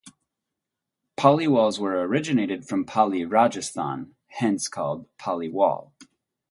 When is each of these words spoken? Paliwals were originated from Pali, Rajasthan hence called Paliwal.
Paliwals 1.15 1.77
were 1.77 2.01
originated 2.07 2.67
from 2.67 2.85
Pali, 2.85 3.23
Rajasthan 3.23 4.15
hence 4.29 4.67
called 4.67 5.05
Paliwal. 5.19 5.91